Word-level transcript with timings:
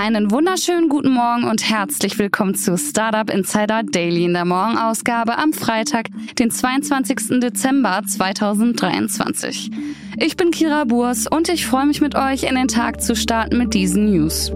Einen 0.00 0.30
wunderschönen 0.30 0.88
guten 0.88 1.10
Morgen 1.10 1.42
und 1.42 1.68
herzlich 1.68 2.20
willkommen 2.20 2.54
zu 2.54 2.78
Startup 2.78 3.28
Insider 3.28 3.82
Daily 3.82 4.26
in 4.26 4.32
der 4.32 4.44
Morgenausgabe 4.44 5.36
am 5.36 5.52
Freitag, 5.52 6.10
den 6.38 6.52
22. 6.52 7.40
Dezember 7.40 8.02
2023. 8.06 9.72
Ich 10.18 10.36
bin 10.36 10.52
Kira 10.52 10.84
Burs 10.84 11.26
und 11.26 11.48
ich 11.48 11.66
freue 11.66 11.86
mich 11.86 12.00
mit 12.00 12.14
euch 12.14 12.44
in 12.44 12.54
den 12.54 12.68
Tag 12.68 13.02
zu 13.02 13.16
starten 13.16 13.58
mit 13.58 13.74
diesen 13.74 14.12
News. 14.12 14.52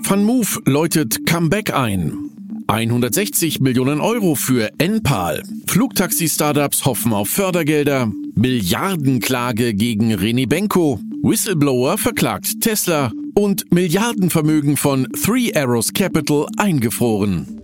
Van 0.00 0.24
Move 0.24 0.62
läutet 0.64 1.26
Comeback 1.26 1.74
ein. 1.74 2.30
160 2.68 3.60
Millionen 3.60 4.00
Euro 4.00 4.34
für 4.34 4.70
Enpal. 4.78 5.42
Flugtaxi-Startups 5.66 6.86
hoffen 6.86 7.12
auf 7.12 7.28
Fördergelder. 7.28 8.10
Milliardenklage 8.34 9.74
gegen 9.74 10.14
René 10.14 10.48
Benko. 10.48 11.00
Whistleblower 11.26 11.98
verklagt 11.98 12.60
Tesla 12.60 13.10
und 13.34 13.72
Milliardenvermögen 13.74 14.76
von 14.76 15.08
Three 15.12 15.52
Arrows 15.56 15.92
Capital 15.92 16.46
eingefroren. 16.56 17.60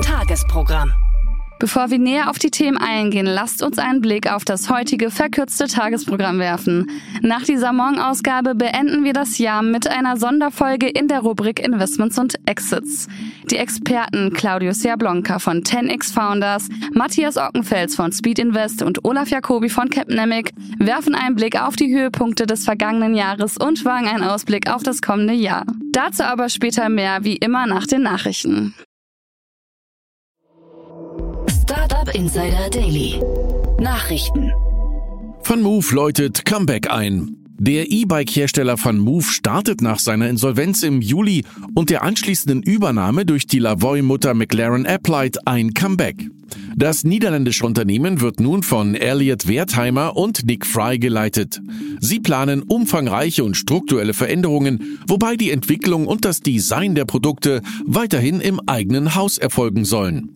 Tagesprogramm. 0.00 0.92
Bevor 1.58 1.90
wir 1.90 1.98
näher 1.98 2.30
auf 2.30 2.38
die 2.38 2.50
Themen 2.50 2.78
eingehen, 2.78 3.26
lasst 3.26 3.64
uns 3.64 3.78
einen 3.78 4.00
Blick 4.00 4.30
auf 4.30 4.44
das 4.44 4.70
heutige 4.70 5.10
verkürzte 5.10 5.66
Tagesprogramm 5.66 6.38
werfen. 6.38 6.88
Nach 7.20 7.42
dieser 7.42 7.72
Morgenausgabe 7.72 8.54
beenden 8.54 9.02
wir 9.02 9.12
das 9.12 9.38
Jahr 9.38 9.62
mit 9.62 9.88
einer 9.88 10.16
Sonderfolge 10.16 10.88
in 10.88 11.08
der 11.08 11.20
Rubrik 11.20 11.58
Investments 11.58 12.16
und 12.18 12.36
Exits. 12.46 13.08
Die 13.50 13.56
Experten 13.56 14.32
Claudio 14.32 14.72
Ciablonca 14.72 15.40
von 15.40 15.62
10x 15.62 16.12
Founders, 16.12 16.68
Matthias 16.92 17.36
Ockenfels 17.36 17.96
von 17.96 18.12
Speed 18.12 18.38
Invest 18.38 18.82
und 18.82 19.04
Olaf 19.04 19.28
Jacobi 19.28 19.68
von 19.68 19.90
Capnemic 19.90 20.52
werfen 20.78 21.16
einen 21.16 21.34
Blick 21.34 21.60
auf 21.60 21.74
die 21.74 21.92
Höhepunkte 21.92 22.46
des 22.46 22.64
vergangenen 22.64 23.16
Jahres 23.16 23.56
und 23.56 23.84
wagen 23.84 24.06
einen 24.06 24.22
Ausblick 24.22 24.70
auf 24.70 24.84
das 24.84 25.02
kommende 25.02 25.34
Jahr. 25.34 25.64
Dazu 25.90 26.22
aber 26.22 26.50
später 26.50 26.88
mehr, 26.88 27.24
wie 27.24 27.36
immer 27.36 27.66
nach 27.66 27.86
den 27.86 28.02
Nachrichten. 28.02 28.74
Insider 32.14 32.70
Daily. 32.70 33.20
Nachrichten. 33.80 34.52
Van 35.44 35.62
Move 35.62 35.94
läutet 35.94 36.44
Comeback 36.44 36.90
ein. 36.90 37.36
Der 37.58 37.90
E-Bike-Hersteller 37.90 38.76
Van 38.82 38.98
Move 38.98 39.24
startet 39.24 39.80
nach 39.82 39.98
seiner 39.98 40.28
Insolvenz 40.28 40.82
im 40.82 41.02
Juli 41.02 41.44
und 41.74 41.90
der 41.90 42.02
anschließenden 42.02 42.62
Übernahme 42.62 43.26
durch 43.26 43.46
die 43.46 43.58
Lavoy-Mutter 43.58 44.34
McLaren 44.34 44.86
Applite 44.86 45.40
ein 45.44 45.74
Comeback. 45.74 46.28
Das 46.76 47.04
niederländische 47.04 47.66
Unternehmen 47.66 48.20
wird 48.20 48.40
nun 48.40 48.62
von 48.62 48.94
Elliot 48.94 49.48
Wertheimer 49.48 50.16
und 50.16 50.46
Nick 50.46 50.64
Fry 50.64 50.98
geleitet. 50.98 51.60
Sie 52.00 52.20
planen 52.20 52.62
umfangreiche 52.62 53.44
und 53.44 53.56
strukturelle 53.56 54.14
Veränderungen, 54.14 54.98
wobei 55.06 55.36
die 55.36 55.50
Entwicklung 55.50 56.06
und 56.06 56.24
das 56.24 56.40
Design 56.40 56.94
der 56.94 57.04
Produkte 57.04 57.62
weiterhin 57.84 58.40
im 58.40 58.60
eigenen 58.66 59.14
Haus 59.14 59.38
erfolgen 59.38 59.84
sollen. 59.84 60.30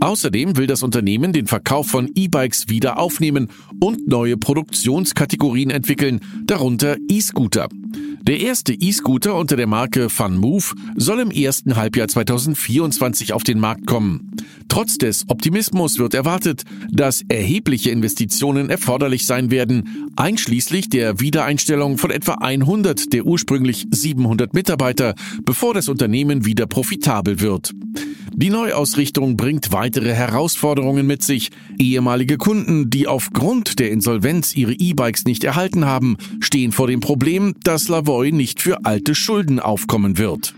Außerdem 0.00 0.56
will 0.56 0.66
das 0.66 0.82
Unternehmen 0.82 1.32
den 1.32 1.46
Verkauf 1.46 1.88
von 1.88 2.10
E-Bikes 2.14 2.68
wieder 2.68 2.98
aufnehmen 2.98 3.48
und 3.80 4.08
neue 4.08 4.36
Produktionskategorien 4.36 5.70
entwickeln, 5.70 6.20
darunter 6.44 6.96
E-Scooter. 7.08 7.68
Der 8.22 8.40
erste 8.40 8.72
E-Scooter 8.72 9.36
unter 9.36 9.56
der 9.56 9.68
Marke 9.68 10.10
FunMove 10.10 10.74
soll 10.96 11.20
im 11.20 11.30
ersten 11.30 11.76
Halbjahr 11.76 12.08
2024 12.08 13.32
auf 13.32 13.44
den 13.44 13.60
Markt 13.60 13.86
kommen. 13.86 14.32
Trotz 14.76 14.98
des 14.98 15.24
Optimismus 15.28 15.98
wird 15.98 16.12
erwartet, 16.12 16.64
dass 16.90 17.22
erhebliche 17.28 17.88
Investitionen 17.88 18.68
erforderlich 18.68 19.24
sein 19.24 19.50
werden, 19.50 20.10
einschließlich 20.16 20.90
der 20.90 21.18
Wiedereinstellung 21.18 21.96
von 21.96 22.10
etwa 22.10 22.34
100 22.34 23.10
der 23.14 23.24
ursprünglich 23.24 23.86
700 23.90 24.52
Mitarbeiter, 24.52 25.14
bevor 25.46 25.72
das 25.72 25.88
Unternehmen 25.88 26.44
wieder 26.44 26.66
profitabel 26.66 27.40
wird. 27.40 27.72
Die 28.34 28.50
Neuausrichtung 28.50 29.38
bringt 29.38 29.72
weitere 29.72 30.12
Herausforderungen 30.12 31.06
mit 31.06 31.22
sich. 31.22 31.52
Ehemalige 31.78 32.36
Kunden, 32.36 32.90
die 32.90 33.06
aufgrund 33.06 33.78
der 33.78 33.90
Insolvenz 33.90 34.54
ihre 34.54 34.74
E-Bikes 34.74 35.24
nicht 35.24 35.42
erhalten 35.44 35.86
haben, 35.86 36.18
stehen 36.40 36.72
vor 36.72 36.86
dem 36.86 37.00
Problem, 37.00 37.54
dass 37.62 37.88
Lavoy 37.88 38.30
nicht 38.30 38.60
für 38.60 38.84
alte 38.84 39.14
Schulden 39.14 39.58
aufkommen 39.58 40.18
wird. 40.18 40.54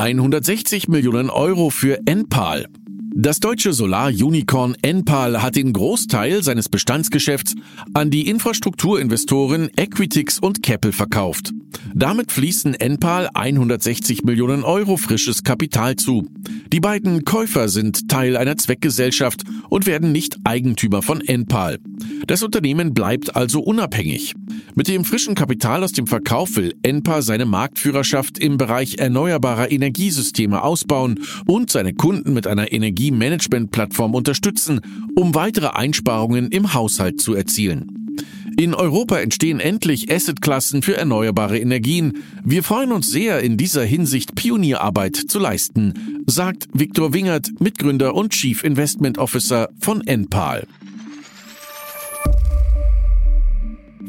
160 0.00 0.88
Millionen 0.88 1.28
Euro 1.28 1.68
für 1.68 2.00
Enpal. 2.06 2.68
Das 3.14 3.38
deutsche 3.38 3.74
Solar-Unicorn 3.74 4.74
Enpal 4.80 5.42
hat 5.42 5.56
den 5.56 5.74
Großteil 5.74 6.42
seines 6.42 6.70
Bestandsgeschäfts 6.70 7.54
an 7.92 8.10
die 8.10 8.26
Infrastrukturinvestoren 8.26 9.68
Equitix 9.76 10.38
und 10.38 10.62
Keppel 10.62 10.92
verkauft. 10.92 11.52
Damit 11.94 12.32
fließen 12.32 12.72
Enpal 12.72 13.28
160 13.34 14.24
Millionen 14.24 14.64
Euro 14.64 14.96
frisches 14.96 15.42
Kapital 15.42 15.96
zu. 15.96 16.26
Die 16.72 16.80
beiden 16.80 17.26
Käufer 17.26 17.68
sind 17.68 18.08
Teil 18.08 18.38
einer 18.38 18.56
Zweckgesellschaft 18.56 19.42
und 19.68 19.84
werden 19.84 20.12
nicht 20.12 20.38
Eigentümer 20.44 21.02
von 21.02 21.20
Enpal. 21.20 21.78
Das 22.26 22.42
Unternehmen 22.42 22.94
bleibt 22.94 23.36
also 23.36 23.60
unabhängig. 23.60 24.34
Mit 24.80 24.88
dem 24.88 25.04
frischen 25.04 25.34
Kapital 25.34 25.84
aus 25.84 25.92
dem 25.92 26.06
Verkauf 26.06 26.56
will 26.56 26.74
Enpal 26.82 27.20
seine 27.20 27.44
Marktführerschaft 27.44 28.38
im 28.38 28.56
Bereich 28.56 28.96
erneuerbarer 28.96 29.70
Energiesysteme 29.70 30.62
ausbauen 30.62 31.20
und 31.44 31.70
seine 31.70 31.92
Kunden 31.92 32.32
mit 32.32 32.46
einer 32.46 32.72
Energiemanagement-Plattform 32.72 34.14
unterstützen, 34.14 34.80
um 35.16 35.34
weitere 35.34 35.66
Einsparungen 35.66 36.48
im 36.48 36.72
Haushalt 36.72 37.20
zu 37.20 37.34
erzielen. 37.34 38.16
In 38.56 38.72
Europa 38.72 39.18
entstehen 39.18 39.60
endlich 39.60 40.10
Assetklassen 40.10 40.80
für 40.80 40.96
erneuerbare 40.96 41.58
Energien. 41.58 42.22
Wir 42.42 42.62
freuen 42.62 42.92
uns 42.92 43.10
sehr, 43.10 43.40
in 43.40 43.58
dieser 43.58 43.84
Hinsicht 43.84 44.34
Pionierarbeit 44.34 45.14
zu 45.14 45.38
leisten, 45.38 46.24
sagt 46.26 46.68
Viktor 46.72 47.12
Wingert, 47.12 47.50
Mitgründer 47.60 48.14
und 48.14 48.32
Chief 48.32 48.64
Investment 48.64 49.18
Officer 49.18 49.68
von 49.78 50.00
Enpal. 50.06 50.66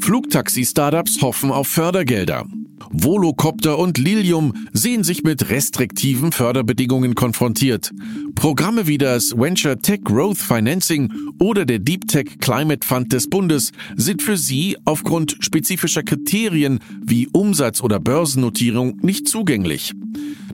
Flugtaxi-Startups 0.01 1.21
hoffen 1.21 1.51
auf 1.51 1.67
Fördergelder. 1.67 2.45
Volocopter 2.91 3.77
und 3.77 3.99
Lilium 3.99 4.53
sehen 4.73 5.03
sich 5.03 5.23
mit 5.23 5.49
restriktiven 5.49 6.31
Förderbedingungen 6.31 7.13
konfrontiert. 7.13 7.91
Programme 8.33 8.87
wie 8.87 8.97
das 8.97 9.37
Venture 9.37 9.77
Tech 9.77 10.01
Growth 10.03 10.39
Financing 10.39 11.13
oder 11.39 11.65
der 11.65 11.79
Deep 11.79 12.07
Tech 12.07 12.39
Climate 12.39 12.85
Fund 12.85 13.13
des 13.13 13.29
Bundes 13.29 13.71
sind 13.95 14.23
für 14.23 14.37
sie 14.37 14.75
aufgrund 14.85 15.37
spezifischer 15.39 16.03
Kriterien 16.03 16.79
wie 16.99 17.27
Umsatz 17.31 17.81
oder 17.81 17.99
Börsennotierung 17.99 18.97
nicht 19.03 19.27
zugänglich. 19.27 19.93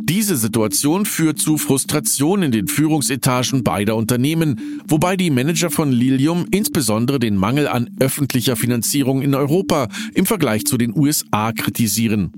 Diese 0.09 0.37
Situation 0.37 1.03
führt 1.05 1.37
zu 1.37 1.57
Frustration 1.57 2.41
in 2.41 2.53
den 2.53 2.69
Führungsetagen 2.69 3.65
beider 3.65 3.97
Unternehmen, 3.97 4.81
wobei 4.87 5.17
die 5.17 5.29
Manager 5.29 5.69
von 5.69 5.91
Lilium 5.91 6.45
insbesondere 6.49 7.19
den 7.19 7.35
Mangel 7.35 7.67
an 7.67 7.89
öffentlicher 7.99 8.55
Finanzierung 8.55 9.21
in 9.21 9.35
Europa 9.35 9.89
im 10.13 10.25
Vergleich 10.25 10.63
zu 10.63 10.77
den 10.77 10.97
USA 10.97 11.51
kritisieren. 11.51 12.31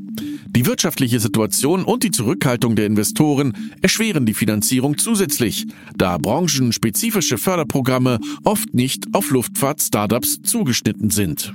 Die 0.47 0.65
wirtschaftliche 0.65 1.19
Situation 1.19 1.83
und 1.83 2.01
die 2.01 2.09
Zurückhaltung 2.09 2.75
der 2.75 2.87
Investoren 2.87 3.53
erschweren 3.83 4.25
die 4.25 4.33
Finanzierung 4.33 4.97
zusätzlich, 4.97 5.67
da 5.95 6.17
branchenspezifische 6.17 7.37
Förderprogramme 7.37 8.19
oft 8.45 8.73
nicht 8.73 9.05
auf 9.13 9.29
Luftfahrt-Startups 9.29 10.41
zugeschnitten 10.41 11.11
sind. 11.11 11.53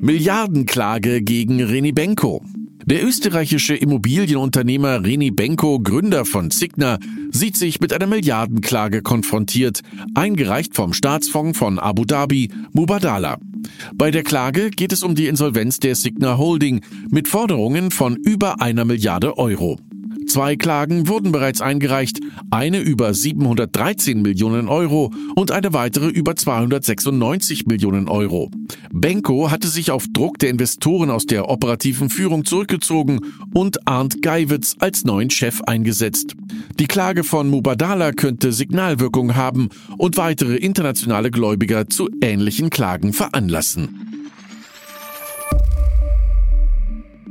Milliardenklage 0.00 1.20
gegen 1.20 1.60
Reni 1.60 1.90
Benko. 1.90 2.44
Der 2.86 3.04
österreichische 3.04 3.74
Immobilienunternehmer 3.74 5.00
René 5.00 5.34
Benko, 5.34 5.80
Gründer 5.80 6.24
von 6.24 6.50
Signa, 6.50 6.98
sieht 7.30 7.56
sich 7.56 7.80
mit 7.80 7.92
einer 7.92 8.06
Milliardenklage 8.06 9.02
konfrontiert, 9.02 9.82
eingereicht 10.14 10.74
vom 10.74 10.92
Staatsfonds 10.92 11.58
von 11.58 11.78
Abu 11.78 12.04
Dhabi, 12.04 12.50
Mubadala. 12.72 13.38
Bei 13.94 14.10
der 14.10 14.22
Klage 14.22 14.70
geht 14.70 14.92
es 14.92 15.02
um 15.02 15.14
die 15.14 15.26
Insolvenz 15.26 15.78
der 15.78 15.94
Signa 15.94 16.38
Holding 16.38 16.80
mit 17.10 17.28
Forderungen 17.28 17.90
von 17.90 18.16
über 18.16 18.60
einer 18.60 18.84
Milliarde 18.84 19.36
Euro. 19.36 19.78
Zwei 20.30 20.54
Klagen 20.54 21.08
wurden 21.08 21.32
bereits 21.32 21.60
eingereicht, 21.60 22.20
eine 22.52 22.78
über 22.78 23.12
713 23.12 24.22
Millionen 24.22 24.68
Euro 24.68 25.12
und 25.34 25.50
eine 25.50 25.72
weitere 25.72 26.06
über 26.06 26.36
296 26.36 27.66
Millionen 27.66 28.08
Euro. 28.08 28.48
Benko 28.92 29.50
hatte 29.50 29.66
sich 29.66 29.90
auf 29.90 30.04
Druck 30.12 30.38
der 30.38 30.50
Investoren 30.50 31.10
aus 31.10 31.26
der 31.26 31.48
operativen 31.48 32.10
Führung 32.10 32.44
zurückgezogen 32.44 33.18
und 33.54 33.88
Arndt 33.88 34.22
Geiwitz 34.22 34.76
als 34.78 35.04
neuen 35.04 35.30
Chef 35.30 35.62
eingesetzt. 35.62 36.36
Die 36.78 36.86
Klage 36.86 37.24
von 37.24 37.50
Mubadala 37.50 38.12
könnte 38.12 38.52
Signalwirkung 38.52 39.34
haben 39.34 39.68
und 39.98 40.16
weitere 40.16 40.54
internationale 40.54 41.32
Gläubiger 41.32 41.88
zu 41.88 42.08
ähnlichen 42.20 42.70
Klagen 42.70 43.12
veranlassen. 43.12 44.19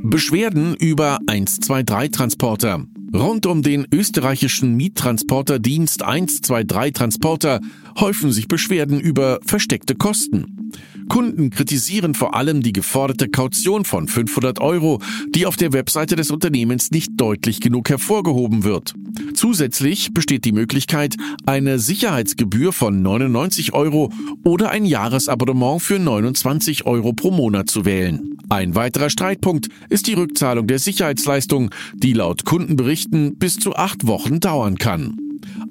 Beschwerden 0.02 0.74
über 0.76 1.18
123-Transporter. 1.26 2.84
Rund 3.12 3.46
um 3.46 3.62
den 3.62 3.86
österreichischen 3.92 4.76
Miettransporterdienst 4.76 6.02
123 6.02 6.92
Transporter 6.92 7.60
häufen 7.98 8.30
sich 8.30 8.46
Beschwerden 8.46 9.00
über 9.00 9.40
versteckte 9.44 9.94
Kosten. 9.94 10.70
Kunden 11.08 11.50
kritisieren 11.50 12.14
vor 12.14 12.34
allem 12.34 12.62
die 12.62 12.72
geforderte 12.72 13.28
Kaution 13.28 13.84
von 13.84 14.06
500 14.06 14.60
Euro, 14.60 15.00
die 15.34 15.46
auf 15.46 15.56
der 15.56 15.72
Webseite 15.72 16.14
des 16.14 16.30
Unternehmens 16.30 16.92
nicht 16.92 17.12
deutlich 17.16 17.60
genug 17.60 17.88
hervorgehoben 17.90 18.62
wird. 18.62 18.94
Zusätzlich 19.34 20.14
besteht 20.14 20.44
die 20.44 20.52
Möglichkeit, 20.52 21.16
eine 21.46 21.80
Sicherheitsgebühr 21.80 22.72
von 22.72 23.02
99 23.02 23.72
Euro 23.72 24.12
oder 24.44 24.70
ein 24.70 24.84
Jahresabonnement 24.84 25.82
für 25.82 25.98
29 25.98 26.86
Euro 26.86 27.12
pro 27.12 27.32
Monat 27.32 27.68
zu 27.68 27.84
wählen. 27.84 28.36
Ein 28.48 28.74
weiterer 28.74 29.10
Streitpunkt 29.10 29.68
ist 29.90 30.08
die 30.08 30.14
Rückzahlung 30.14 30.66
der 30.66 30.80
Sicherheitsleistung, 30.80 31.70
die 31.94 32.12
laut 32.12 32.44
Kundenberichten 33.00 33.36
bis 33.36 33.54
zu 33.54 33.74
acht 33.74 34.06
Wochen 34.06 34.40
dauern 34.40 34.76
kann. 34.76 35.16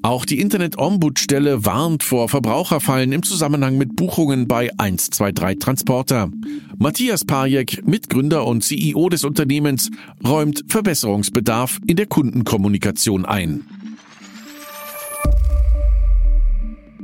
Auch 0.02 0.26
die 0.26 0.40
Internet-Ombudsstelle 0.40 1.66
warnt 1.66 2.04
vor 2.04 2.30
Verbraucherfallen 2.30 3.12
im 3.12 3.24
Zusammenhang 3.24 3.78
mit 3.78 3.96
Buchungen 3.96 4.48
bei 4.48 4.70
123 4.78 5.60
Transporter. 5.60 6.32
Matthias 6.78 7.26
Pajek, 7.26 7.86
Mitgründer 7.86 8.48
und 8.48 8.64
CEO 8.64 9.10
des 9.10 9.24
Unternehmens, 9.26 9.92
räumt 10.26 10.64
Verbesserungsbedarf 10.68 11.80
in 11.86 11.98
der 11.98 12.08
Kundenkommunikation 12.08 13.26
ein. 13.26 13.66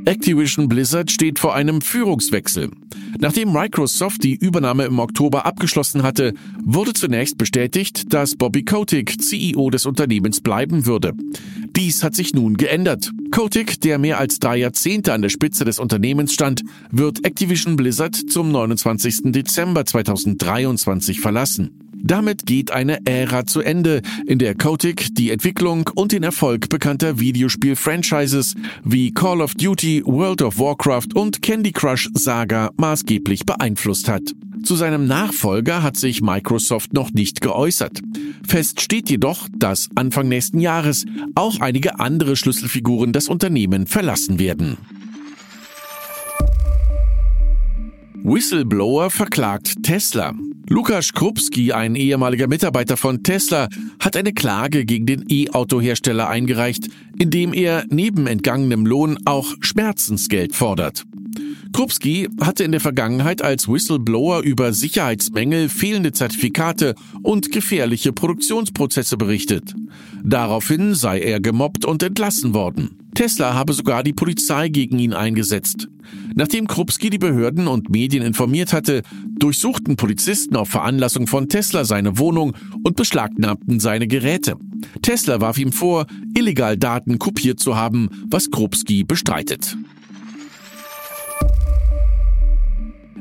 Activision 0.05 0.69
Blizzard 0.69 1.09
steht 1.09 1.39
vor 1.39 1.55
einem 1.55 1.81
Führungswechsel. 1.81 2.69
Nachdem 3.19 3.51
Microsoft 3.51 4.23
die 4.23 4.35
Übernahme 4.35 4.85
im 4.85 4.99
Oktober 4.99 5.45
abgeschlossen 5.45 6.03
hatte, 6.03 6.33
wurde 6.63 6.93
zunächst 6.93 7.37
bestätigt, 7.37 8.13
dass 8.13 8.35
Bobby 8.35 8.63
Kotick 8.63 9.21
CEO 9.21 9.69
des 9.71 9.85
Unternehmens 9.85 10.41
bleiben 10.41 10.85
würde. 10.85 11.13
Dies 11.75 12.03
hat 12.03 12.15
sich 12.15 12.33
nun 12.33 12.55
geändert. 12.55 13.11
Kotick, 13.31 13.81
der 13.81 13.97
mehr 13.97 14.19
als 14.19 14.39
drei 14.39 14.57
Jahrzehnte 14.57 15.11
an 15.11 15.21
der 15.21 15.29
Spitze 15.29 15.65
des 15.65 15.79
Unternehmens 15.79 16.33
stand, 16.33 16.63
wird 16.91 17.25
Activision 17.25 17.75
Blizzard 17.75 18.15
zum 18.15 18.51
29. 18.51 19.31
Dezember 19.31 19.85
2023 19.85 21.19
verlassen. 21.19 21.84
Damit 22.03 22.45
geht 22.45 22.71
eine 22.71 23.05
Ära 23.05 23.45
zu 23.45 23.61
Ende, 23.61 24.01
in 24.25 24.39
der 24.39 24.55
Kotick 24.55 25.15
die 25.15 25.31
Entwicklung 25.31 25.89
und 25.95 26.11
den 26.11 26.23
Erfolg 26.23 26.69
bekannter 26.69 27.19
Videospiel-Franchises 27.19 28.55
wie 28.83 29.11
Call 29.11 29.41
of 29.41 29.55
Duty, 29.55 30.03
World 30.05 30.41
of 30.41 30.59
Warcraft 30.59 31.15
und 31.15 31.41
Candy 31.41 31.71
Crush 31.71 32.09
Saga 32.13 32.71
maßgeblich 32.77 33.45
beeinflusst 33.45 34.07
hat. 34.07 34.23
Zu 34.63 34.75
seinem 34.75 35.05
Nachfolger 35.05 35.83
hat 35.83 35.95
sich 35.95 36.21
Microsoft 36.21 36.93
noch 36.93 37.11
nicht 37.11 37.41
geäußert. 37.41 38.01
Fest 38.47 38.81
steht 38.81 39.09
jedoch, 39.09 39.47
dass 39.55 39.89
Anfang 39.95 40.27
nächsten 40.27 40.59
Jahres 40.59 41.05
auch 41.35 41.59
einige 41.59 41.99
andere 41.99 42.35
Schlüsselfiguren 42.35 43.13
das 43.13 43.27
Unternehmen 43.27 43.85
verlassen 43.85 44.39
werden. 44.39 44.77
Whistleblower 48.23 49.11
verklagt 49.11 49.83
Tesla. 49.83 50.33
Lukas 50.67 51.13
Krupski, 51.13 51.73
ein 51.73 51.95
ehemaliger 51.95 52.47
Mitarbeiter 52.47 52.97
von 52.97 53.21
Tesla, 53.21 53.69
hat 53.99 54.17
eine 54.17 54.33
Klage 54.33 54.85
gegen 54.85 55.05
den 55.05 55.25
E-Auto-Hersteller 55.29 56.27
eingereicht, 56.27 56.87
indem 57.19 57.53
er 57.53 57.85
neben 57.89 58.25
entgangenem 58.25 58.85
Lohn 58.85 59.19
auch 59.25 59.53
Schmerzensgeld 59.59 60.55
fordert. 60.55 61.05
Krupski 61.71 62.29
hatte 62.41 62.63
in 62.63 62.71
der 62.71 62.81
Vergangenheit 62.81 63.43
als 63.43 63.67
Whistleblower 63.67 64.41
über 64.41 64.73
Sicherheitsmängel, 64.73 65.69
fehlende 65.69 66.13
Zertifikate 66.13 66.95
und 67.21 67.51
gefährliche 67.51 68.11
Produktionsprozesse 68.11 69.17
berichtet. 69.17 69.75
Daraufhin 70.23 70.95
sei 70.95 71.19
er 71.19 71.41
gemobbt 71.41 71.85
und 71.85 72.01
entlassen 72.01 72.53
worden. 72.53 73.04
Tesla 73.15 73.53
habe 73.53 73.73
sogar 73.73 74.03
die 74.03 74.13
Polizei 74.13 74.69
gegen 74.69 74.99
ihn 74.99 75.13
eingesetzt. 75.13 75.87
Nachdem 76.35 76.67
Krupski 76.67 77.09
die 77.09 77.17
Behörden 77.17 77.67
und 77.67 77.89
Medien 77.89 78.23
informiert 78.23 78.73
hatte, 78.73 79.01
durchsuchten 79.39 79.95
Polizisten 79.95 80.55
auf 80.55 80.69
Veranlassung 80.69 81.25
von 81.25 81.49
Tesla 81.49 81.85
seine 81.85 82.19
Wohnung 82.19 82.55
und 82.83 82.95
beschlagnahmten 82.95 83.79
seine 83.79 84.07
Geräte. 84.07 84.57
Tesla 85.01 85.41
warf 85.41 85.57
ihm 85.57 85.71
vor, 85.71 86.05
illegal 86.35 86.77
Daten 86.77 87.17
kopiert 87.17 87.59
zu 87.59 87.75
haben, 87.75 88.09
was 88.29 88.51
Krupski 88.51 89.03
bestreitet. 89.03 89.75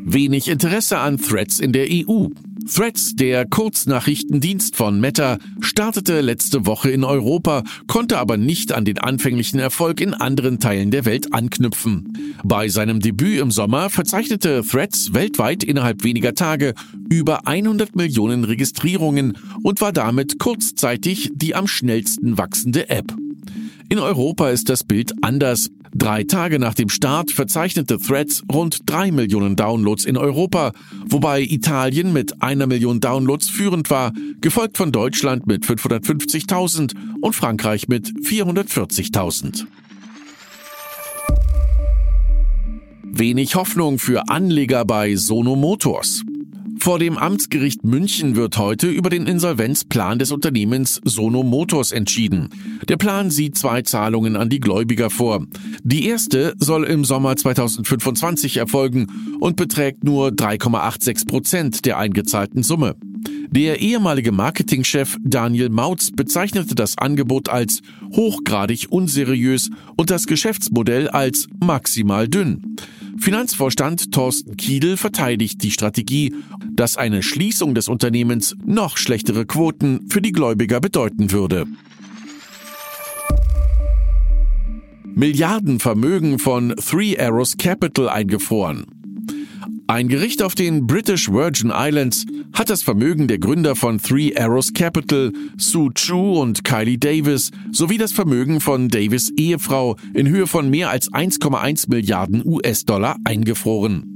Wenig 0.07 0.49
Interesse 0.49 0.99
an 0.99 1.17
Threads 1.17 1.61
in 1.61 1.73
der 1.73 1.87
EU. 1.89 2.29
Threads, 2.67 3.15
der 3.15 3.47
Kurznachrichtendienst 3.47 4.75
von 4.75 4.99
Meta, 4.99 5.39
startete 5.61 6.21
letzte 6.23 6.67
Woche 6.67 6.91
in 6.91 7.05
Europa, 7.05 7.63
konnte 7.87 8.19
aber 8.19 8.37
nicht 8.37 8.73
an 8.73 8.85
den 8.85 8.99
anfänglichen 8.99 9.61
Erfolg 9.61 10.01
in 10.01 10.15
anderen 10.15 10.61
Teilen 10.61 10.91
der 10.91 11.05
Welt 11.05 11.35
anknüpfen. 11.35 12.35
Bei 12.43 12.69
seinem 12.69 13.01
Debüt 13.01 13.41
im 13.41 13.51
Sommer 13.51 13.91
verzeichnete 13.91 14.63
Threads 14.63 15.13
weltweit 15.13 15.63
innerhalb 15.63 16.05
weniger 16.05 16.35
Tage 16.35 16.75
über 17.11 17.47
100 17.47 17.97
Millionen 17.97 18.45
Registrierungen 18.45 19.37
und 19.63 19.81
war 19.81 19.93
damit 19.93 20.39
kurzzeitig 20.39 21.31
die 21.35 21.55
am 21.55 21.67
schnellsten 21.67 22.39
wachsende 22.39 22.89
App. 22.89 23.15
In 23.91 23.99
Europa 23.99 24.49
ist 24.49 24.71
das 24.71 24.85
Bild 24.85 25.13
anders. 25.23 25.71
Drei 25.97 26.25
Tage 26.25 26.59
nach 26.59 26.75
dem 26.75 26.89
Start 26.89 27.31
verzeichnete 27.31 27.99
Threads 27.99 28.43
rund 28.53 28.81
drei 28.87 29.13
Millionen 29.13 29.55
Downloads 29.55 30.05
in 30.05 30.17
Europa, 30.17 30.73
wobei 31.07 31.43
Italien 31.43 32.13
mit 32.13 32.43
einer 32.43 32.67
Million 32.67 32.99
Downloads 32.99 33.49
führend 33.49 33.91
war, 33.91 34.13
gefolgt 34.41 34.77
von 34.77 34.91
Deutschland 34.91 35.47
mit 35.47 35.65
550.000 35.65 36.95
und 37.23 37.35
Frankreich 37.35 37.87
mit 37.87 38.09
440.000. 38.09 39.67
Wenig 43.05 43.55
Hoffnung 43.55 44.01
für 44.01 44.29
Anleger 44.29 44.85
bei 44.85 45.15
Sono 45.15 45.55
Motors. 45.55 46.25
Vor 46.85 46.99
dem 46.99 47.17
Amtsgericht 47.17 47.83
München 47.83 48.37
wird 48.37 48.59
heute 48.59 48.89
über 48.89 49.09
den 49.09 49.27
Insolvenzplan 49.27 50.19
des 50.19 50.33
Unternehmens 50.33 51.01
Sono 51.03 51.43
Motors 51.43 51.93
entschieden. 51.93 52.51
Der 52.91 52.99
Plan 52.99 53.31
sieht 53.31 53.57
zwei 53.57 53.81
Zahlungen 53.81 54.37
an 54.37 54.51
die 54.51 54.61
Gläubiger 54.61 55.09
vor. 55.09 55.47
Die 55.83 56.07
erste 56.07 56.53
soll 56.59 56.85
im 56.85 57.07
Sommer 57.07 57.37
2025 57.37 58.59
erfolgen 58.59 59.39
und 59.41 59.57
beträgt 59.57 60.05
nur 60.05 60.29
3,86 60.29 61.27
Prozent 61.27 61.87
der 61.87 61.97
eingezahlten 61.97 62.63
Summe. 62.63 62.97
Der 63.49 63.81
ehemalige 63.81 64.33
Marketingchef 64.33 65.17
Daniel 65.25 65.71
Mautz 65.71 66.11
bezeichnete 66.11 66.75
das 66.75 66.99
Angebot 66.99 67.49
als 67.49 67.81
hochgradig 68.13 68.89
unseriös 68.91 69.71
und 69.97 70.11
das 70.11 70.27
Geschäftsmodell 70.27 71.09
als 71.09 71.49
maximal 71.61 72.29
dünn. 72.29 72.77
Finanzvorstand 73.19 74.13
Thorsten 74.13 74.57
Kiedel 74.57 74.97
verteidigt 74.97 75.63
die 75.63 75.71
Strategie, 75.71 76.35
dass 76.71 76.97
eine 76.97 77.23
Schließung 77.23 77.75
des 77.75 77.89
Unternehmens 77.89 78.57
noch 78.65 78.97
schlechtere 78.97 79.47
Quoten 79.47 80.09
für 80.11 80.21
die 80.21 80.33
Gläubiger 80.33 80.81
bedeuten 80.81 81.31
würde. 81.31 81.67
Milliardenvermögen 85.15 86.39
von 86.41 86.75
Three 86.77 87.17
Arrows 87.19 87.57
Capital 87.57 88.09
eingefroren. 88.09 88.94
Ein 89.87 90.09
Gericht 90.09 90.43
auf 90.43 90.55
den 90.55 90.87
British 90.87 91.31
Virgin 91.31 91.71
Islands 91.75 92.25
hat 92.55 92.71
das 92.71 92.83
Vermögen 92.83 93.29
der 93.29 93.39
Gründer 93.39 93.77
von 93.77 94.01
Three 94.01 94.35
Arrows 94.35 94.73
Capital, 94.73 95.31
Sue 95.59 95.93
Chu 95.93 96.41
und 96.41 96.65
Kylie 96.65 96.97
Davis, 96.97 97.51
sowie 97.71 97.99
das 97.99 98.13
Vermögen 98.13 98.61
von 98.61 98.89
Davis 98.89 99.31
Ehefrau 99.37 99.97
in 100.15 100.27
Höhe 100.27 100.47
von 100.47 100.71
mehr 100.71 100.89
als 100.89 101.13
1,1 101.13 101.91
Milliarden 101.91 102.43
US-Dollar 102.47 103.17
eingefroren. 103.25 104.14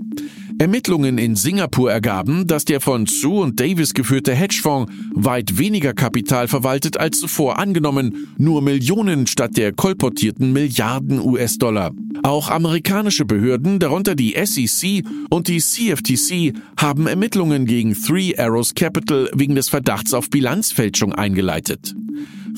Ermittlungen 0.60 1.18
in 1.18 1.36
Singapur 1.36 1.92
ergaben, 1.92 2.48
dass 2.48 2.64
der 2.64 2.80
von 2.80 3.06
Sue 3.06 3.40
und 3.40 3.60
Davis 3.60 3.94
geführte 3.94 4.34
Hedgefonds 4.34 4.92
weit 5.14 5.56
weniger 5.56 5.94
Kapital 5.94 6.48
verwaltet 6.48 6.98
als 6.98 7.20
zuvor 7.20 7.60
angenommen, 7.60 8.26
nur 8.38 8.60
Millionen 8.60 9.28
statt 9.28 9.56
der 9.56 9.72
kolportierten 9.72 10.52
Milliarden 10.52 11.20
US-Dollar. 11.20 11.92
Auch 12.24 12.50
amerikanische 12.50 13.24
Behörden, 13.24 13.78
darunter 13.78 14.16
die 14.16 14.34
SEC 14.44 15.04
und 15.30 15.46
die 15.46 15.60
CFTC, 15.60 16.54
haben 16.76 17.06
Ermittlungen 17.06 17.64
gegen 17.64 17.94
Three 17.94 18.36
Arrows 18.36 18.74
Capital 18.74 19.30
wegen 19.34 19.54
des 19.54 19.68
Verdachts 19.68 20.12
auf 20.12 20.28
Bilanzfälschung 20.28 21.12
eingeleitet. 21.12 21.94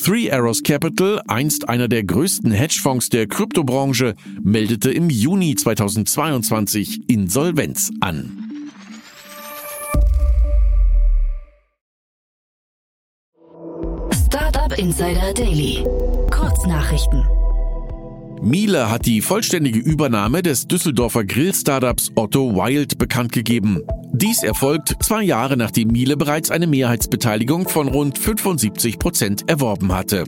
Three 0.02 0.30
Arrows 0.32 0.62
Capital, 0.62 1.20
einst 1.28 1.68
einer 1.68 1.86
der 1.86 2.02
größten 2.04 2.52
Hedgefonds 2.52 3.10
der 3.10 3.26
Kryptobranche, 3.26 4.14
meldete 4.42 4.90
im 4.90 5.10
Juni 5.10 5.54
2022 5.54 7.10
Insolvenz 7.10 7.90
an. 8.00 8.38
Startup 14.26 14.78
Insider 14.78 15.34
Daily. 15.34 15.84
Kurznachrichten. 16.30 17.39
Miele 18.42 18.90
hat 18.90 19.04
die 19.04 19.20
vollständige 19.20 19.78
Übernahme 19.78 20.42
des 20.42 20.66
Düsseldorfer 20.66 21.24
Grill-Startups 21.24 22.12
Otto 22.14 22.54
Wild 22.54 22.96
bekannt 22.96 23.32
gegeben. 23.32 23.82
Dies 24.12 24.42
erfolgt 24.42 24.96
zwei 25.02 25.22
Jahre 25.22 25.58
nachdem 25.58 25.88
Miele 25.88 26.16
bereits 26.16 26.50
eine 26.50 26.66
Mehrheitsbeteiligung 26.66 27.68
von 27.68 27.88
rund 27.88 28.18
75 28.18 28.98
Prozent 28.98 29.48
erworben 29.48 29.92
hatte. 29.92 30.24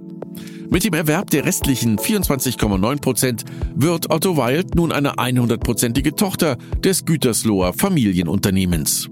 Mit 0.69 0.85
dem 0.85 0.93
Erwerb 0.93 1.31
der 1.31 1.47
restlichen 1.47 1.99
24,9 1.99 3.01
Prozent 3.01 3.45
wird 3.75 4.11
Otto 4.11 4.37
Wild 4.37 4.75
nun 4.75 4.93
eine 4.93 5.15
100-prozentige 5.15 6.15
Tochter 6.15 6.59
des 6.85 7.07
Gütersloher 7.07 7.73
Familienunternehmens. 7.73 9.09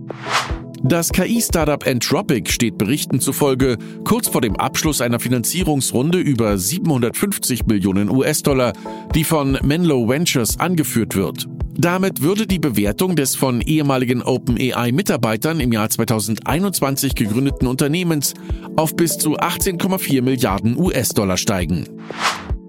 Das 0.82 1.10
KI-Startup 1.10 1.86
Entropic 1.86 2.50
steht 2.50 2.78
Berichten 2.78 3.20
zufolge 3.20 3.76
kurz 4.04 4.28
vor 4.28 4.40
dem 4.40 4.56
Abschluss 4.56 5.02
einer 5.02 5.20
Finanzierungsrunde 5.20 6.18
über 6.18 6.56
750 6.56 7.66
Millionen 7.66 8.08
US-Dollar, 8.08 8.72
die 9.14 9.24
von 9.24 9.58
Menlo 9.62 10.08
Ventures 10.08 10.58
angeführt 10.58 11.14
wird. 11.14 11.46
Damit 11.76 12.22
würde 12.22 12.46
die 12.46 12.58
Bewertung 12.58 13.14
des 13.14 13.36
von 13.36 13.60
ehemaligen 13.60 14.22
OpenAI-Mitarbeitern 14.22 15.60
im 15.60 15.70
Jahr 15.72 15.90
2021 15.90 17.14
gegründeten 17.14 17.68
Unternehmens 17.68 18.32
auf 18.76 18.96
bis 18.96 19.18
zu 19.18 19.38
18,4 19.38 20.22
Milliarden 20.22 20.78
US-Dollar 20.78 21.36
steigen. 21.36 21.84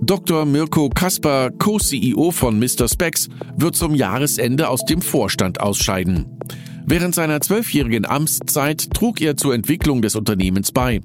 Dr. 0.01 0.45
Mirko 0.45 0.89
Kaspar, 0.89 1.51
Co-CEO 1.51 2.31
von 2.31 2.59
Mr. 2.59 2.89
Specs, 2.89 3.29
wird 3.55 3.75
zum 3.75 3.95
Jahresende 3.95 4.67
aus 4.67 4.83
dem 4.83 5.01
Vorstand 5.01 5.61
ausscheiden. 5.61 6.25
Während 6.91 7.15
seiner 7.15 7.39
zwölfjährigen 7.39 8.05
Amtszeit 8.05 8.93
trug 8.93 9.21
er 9.21 9.37
zur 9.37 9.55
Entwicklung 9.55 10.01
des 10.01 10.17
Unternehmens 10.17 10.73
bei. 10.73 10.99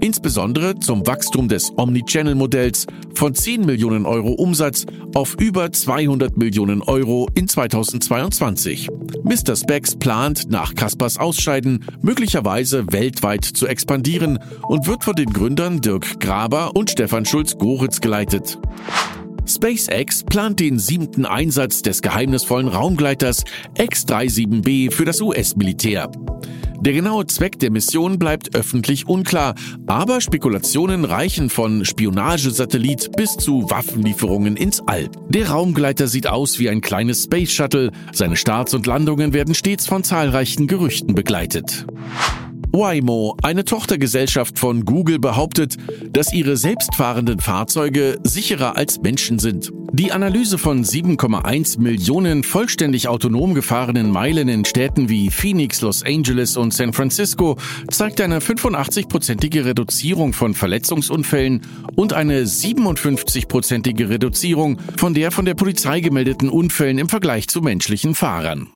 Insbesondere 0.00 0.80
zum 0.80 1.06
Wachstum 1.06 1.46
des 1.46 1.70
Omnichannel-Modells 1.76 2.88
von 3.14 3.36
10 3.36 3.64
Millionen 3.64 4.04
Euro 4.04 4.32
Umsatz 4.32 4.84
auf 5.14 5.36
über 5.38 5.70
200 5.70 6.36
Millionen 6.36 6.82
Euro 6.82 7.28
in 7.36 7.46
2022. 7.46 8.88
Mr. 9.22 9.54
Specs 9.54 9.94
plant 9.94 10.50
nach 10.50 10.74
Kaspers 10.74 11.18
Ausscheiden 11.18 11.84
möglicherweise 12.02 12.90
weltweit 12.90 13.44
zu 13.44 13.68
expandieren 13.68 14.40
und 14.62 14.88
wird 14.88 15.04
von 15.04 15.14
den 15.14 15.32
Gründern 15.32 15.80
Dirk 15.80 16.18
Graber 16.18 16.74
und 16.74 16.90
Stefan 16.90 17.24
Schulz-Goritz 17.24 18.00
geleitet. 18.00 18.58
SpaceX 19.48 20.22
plant 20.24 20.60
den 20.60 20.78
siebten 20.78 21.24
Einsatz 21.24 21.82
des 21.82 22.02
geheimnisvollen 22.02 22.68
Raumgleiters 22.68 23.44
X-37B 23.76 24.92
für 24.92 25.04
das 25.04 25.20
US-Militär. 25.20 26.10
Der 26.80 26.92
genaue 26.92 27.26
Zweck 27.26 27.58
der 27.58 27.72
Mission 27.72 28.20
bleibt 28.20 28.54
öffentlich 28.54 29.08
unklar, 29.08 29.56
aber 29.86 30.20
Spekulationen 30.20 31.04
reichen 31.04 31.50
von 31.50 31.84
Spionagesatellit 31.84 33.10
bis 33.16 33.36
zu 33.36 33.68
Waffenlieferungen 33.68 34.56
ins 34.56 34.80
All. 34.86 35.08
Der 35.28 35.48
Raumgleiter 35.48 36.06
sieht 36.06 36.28
aus 36.28 36.60
wie 36.60 36.68
ein 36.68 36.80
kleines 36.80 37.24
Space 37.24 37.50
Shuttle, 37.50 37.90
seine 38.12 38.36
Starts 38.36 38.74
und 38.74 38.86
Landungen 38.86 39.32
werden 39.32 39.56
stets 39.56 39.86
von 39.86 40.04
zahlreichen 40.04 40.68
Gerüchten 40.68 41.16
begleitet. 41.16 41.84
Waymo, 42.78 43.36
eine 43.42 43.64
Tochtergesellschaft 43.64 44.56
von 44.56 44.84
Google, 44.84 45.18
behauptet, 45.18 45.76
dass 46.12 46.32
ihre 46.32 46.56
selbstfahrenden 46.56 47.40
Fahrzeuge 47.40 48.20
sicherer 48.22 48.76
als 48.76 49.00
Menschen 49.00 49.40
sind. 49.40 49.72
Die 49.92 50.12
Analyse 50.12 50.58
von 50.58 50.84
7,1 50.84 51.80
Millionen 51.80 52.44
vollständig 52.44 53.08
autonom 53.08 53.54
gefahrenen 53.54 54.12
Meilen 54.12 54.48
in 54.48 54.64
Städten 54.64 55.08
wie 55.08 55.28
Phoenix, 55.28 55.80
Los 55.80 56.04
Angeles 56.04 56.56
und 56.56 56.72
San 56.72 56.92
Francisco 56.92 57.56
zeigt 57.90 58.20
eine 58.20 58.38
85-prozentige 58.38 59.64
Reduzierung 59.64 60.32
von 60.32 60.54
Verletzungsunfällen 60.54 61.62
und 61.96 62.12
eine 62.12 62.44
57-prozentige 62.44 64.08
Reduzierung 64.08 64.78
von 64.96 65.14
der 65.14 65.32
von 65.32 65.46
der 65.46 65.54
Polizei 65.54 65.98
gemeldeten 65.98 66.48
Unfällen 66.48 66.98
im 66.98 67.08
Vergleich 67.08 67.48
zu 67.48 67.60
menschlichen 67.60 68.14
Fahrern. 68.14 68.68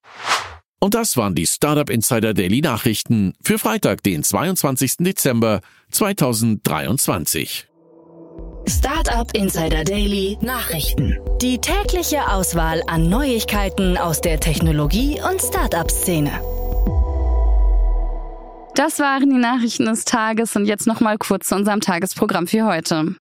Und 0.83 0.95
das 0.95 1.17
waren 1.17 1.37
die 1.37 1.47
Startup 1.47 1.89
Insider 1.89 2.35
Daily 2.35 2.61
Nachrichten 2.61 3.35
für 3.41 3.57
Freitag, 3.57 4.03
den 4.03 4.25
22. 4.25 4.97
Dezember 4.99 5.61
2023. 5.93 7.69
Startup 8.67 9.33
Insider 9.33 9.85
Daily 9.85 10.37
Nachrichten. 10.41 11.21
Die 11.41 11.61
tägliche 11.61 12.27
Auswahl 12.27 12.83
an 12.89 13.09
Neuigkeiten 13.09 13.97
aus 13.97 14.21
der 14.23 14.41
Technologie- 14.41 15.21
und 15.23 15.41
Startup-Szene. 15.41 16.33
Das 18.75 18.99
waren 18.99 19.31
die 19.31 19.39
Nachrichten 19.39 19.85
des 19.85 20.05
Tages 20.05 20.57
und 20.57 20.67
jetzt 20.67 20.89
nochmal 20.89 21.17
kurz 21.17 21.47
zu 21.47 21.55
unserem 21.55 21.81
Tagesprogramm 21.81 22.49
für 22.49 22.67
heute. 22.67 23.15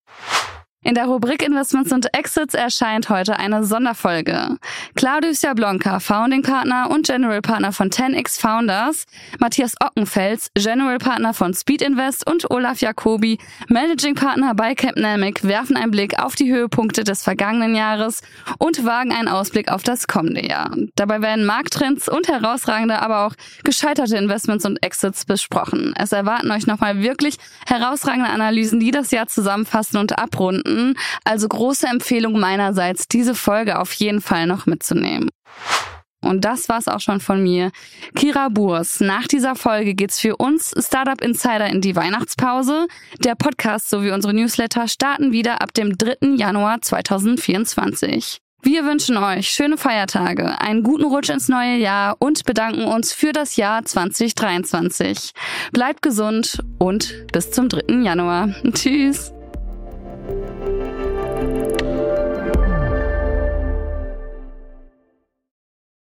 In 0.82 0.94
der 0.94 1.04
Rubrik 1.04 1.46
Investments 1.46 1.92
und 1.92 2.14
Exits 2.14 2.54
erscheint 2.54 3.10
heute 3.10 3.38
eine 3.38 3.64
Sonderfolge. 3.64 4.56
Claudius 4.94 5.42
Jablonka, 5.42 6.00
Founding 6.00 6.40
Partner 6.40 6.88
und 6.90 7.06
General 7.06 7.42
Partner 7.42 7.70
von 7.70 7.90
10x 7.90 8.40
Founders, 8.40 9.04
Matthias 9.38 9.74
Ockenfels, 9.78 10.50
General 10.54 10.96
Partner 10.96 11.34
von 11.34 11.52
Speed 11.52 11.82
Invest 11.82 12.26
und 12.26 12.50
Olaf 12.50 12.80
Jacobi, 12.80 13.36
Managing 13.68 14.14
Partner 14.14 14.54
bei 14.54 14.74
Capnamic, 14.74 15.44
werfen 15.44 15.76
einen 15.76 15.90
Blick 15.90 16.18
auf 16.18 16.34
die 16.34 16.50
Höhepunkte 16.50 17.04
des 17.04 17.22
vergangenen 17.24 17.74
Jahres 17.74 18.22
und 18.56 18.82
wagen 18.86 19.12
einen 19.12 19.28
Ausblick 19.28 19.70
auf 19.70 19.82
das 19.82 20.08
kommende 20.08 20.48
Jahr. 20.48 20.74
Dabei 20.96 21.20
werden 21.20 21.44
Markttrends 21.44 22.08
und 22.08 22.26
herausragende, 22.26 23.02
aber 23.02 23.26
auch 23.26 23.34
gescheiterte 23.64 24.16
Investments 24.16 24.64
und 24.64 24.82
Exits 24.82 25.26
besprochen. 25.26 25.92
Es 25.98 26.12
erwarten 26.12 26.50
euch 26.50 26.66
nochmal 26.66 27.02
wirklich 27.02 27.36
herausragende 27.66 28.30
Analysen, 28.30 28.80
die 28.80 28.92
das 28.92 29.10
Jahr 29.10 29.26
zusammenfassen 29.26 29.98
und 29.98 30.18
abrunden 30.18 30.69
finden. 30.70 30.94
Also 31.24 31.48
große 31.48 31.86
Empfehlung 31.86 32.38
meinerseits, 32.38 33.08
diese 33.08 33.34
Folge 33.34 33.78
auf 33.78 33.92
jeden 33.94 34.20
Fall 34.20 34.46
noch 34.46 34.66
mitzunehmen. 34.66 35.30
Und 36.22 36.44
das 36.44 36.68
war's 36.68 36.86
auch 36.86 37.00
schon 37.00 37.20
von 37.20 37.42
mir. 37.42 37.70
Kira 38.14 38.50
Burs. 38.50 39.00
Nach 39.00 39.26
dieser 39.26 39.54
Folge 39.54 39.94
geht's 39.94 40.20
für 40.20 40.36
uns 40.36 40.74
Startup 40.78 41.18
Insider 41.22 41.66
in 41.66 41.80
die 41.80 41.96
Weihnachtspause. 41.96 42.88
Der 43.24 43.34
Podcast 43.36 43.88
sowie 43.88 44.10
unsere 44.10 44.34
Newsletter 44.34 44.86
starten 44.86 45.32
wieder 45.32 45.62
ab 45.62 45.72
dem 45.72 45.96
3. 45.96 46.36
Januar 46.36 46.82
2024. 46.82 48.38
Wir 48.62 48.84
wünschen 48.84 49.16
euch 49.16 49.48
schöne 49.48 49.78
Feiertage, 49.78 50.60
einen 50.60 50.82
guten 50.82 51.06
Rutsch 51.06 51.30
ins 51.30 51.48
neue 51.48 51.78
Jahr 51.78 52.16
und 52.18 52.44
bedanken 52.44 52.84
uns 52.84 53.14
für 53.14 53.32
das 53.32 53.56
Jahr 53.56 53.82
2023. 53.86 55.32
Bleibt 55.72 56.02
gesund 56.02 56.62
und 56.78 57.26
bis 57.32 57.50
zum 57.50 57.70
3. 57.70 58.02
Januar. 58.02 58.50
Tschüss. 58.74 59.32
Thank 60.30 60.84
you. 60.84 60.89